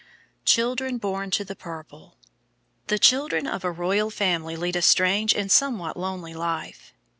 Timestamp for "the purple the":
1.45-2.97